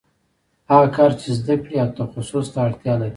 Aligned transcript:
هغه 0.69 0.87
کار 0.97 1.11
چې 1.21 1.27
زده 1.37 1.55
کړې 1.63 1.75
او 1.83 1.89
تخصص 1.99 2.45
ته 2.53 2.59
اړتیا 2.67 2.93
لري 3.01 3.09